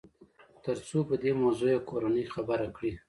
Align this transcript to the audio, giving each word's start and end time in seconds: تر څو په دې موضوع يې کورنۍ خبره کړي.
تر 0.65 0.77
څو 0.87 0.97
په 1.09 1.15
دې 1.23 1.31
موضوع 1.41 1.71
يې 1.73 1.85
کورنۍ 1.89 2.25
خبره 2.33 2.67
کړي. 2.75 2.91